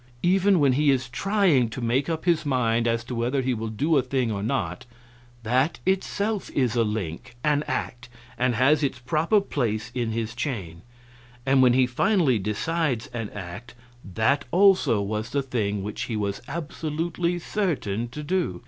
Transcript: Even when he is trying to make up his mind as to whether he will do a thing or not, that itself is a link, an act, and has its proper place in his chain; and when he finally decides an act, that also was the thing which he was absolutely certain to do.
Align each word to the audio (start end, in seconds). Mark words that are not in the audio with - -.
Even 0.23 0.59
when 0.59 0.73
he 0.73 0.89
is 0.89 1.09
trying 1.09 1.69
to 1.69 1.79
make 1.79 2.09
up 2.09 2.25
his 2.25 2.43
mind 2.43 2.87
as 2.87 3.03
to 3.03 3.13
whether 3.13 3.43
he 3.43 3.53
will 3.53 3.67
do 3.67 3.97
a 3.97 4.01
thing 4.01 4.31
or 4.31 4.41
not, 4.41 4.87
that 5.43 5.77
itself 5.85 6.49
is 6.55 6.75
a 6.75 6.83
link, 6.83 7.35
an 7.43 7.63
act, 7.67 8.09
and 8.35 8.55
has 8.55 8.81
its 8.81 8.97
proper 8.97 9.39
place 9.39 9.91
in 9.93 10.11
his 10.11 10.33
chain; 10.33 10.81
and 11.45 11.61
when 11.61 11.73
he 11.73 11.85
finally 11.85 12.39
decides 12.39 13.09
an 13.13 13.29
act, 13.29 13.75
that 14.03 14.43
also 14.49 15.03
was 15.03 15.29
the 15.29 15.43
thing 15.43 15.83
which 15.83 16.01
he 16.05 16.15
was 16.15 16.41
absolutely 16.47 17.37
certain 17.37 18.07
to 18.07 18.23
do. 18.23 18.59